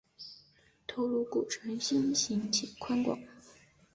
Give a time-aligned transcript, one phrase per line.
[0.87, 3.19] 头颅骨呈心型且宽广。